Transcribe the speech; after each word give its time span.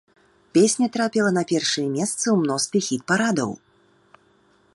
Песня 0.57 0.87
трапіла 0.95 1.31
на 1.37 1.43
першыя 1.53 1.87
месцы 1.99 2.23
ў 2.23 2.35
мностве 2.47 2.79
хіт-парадаў. 2.87 3.51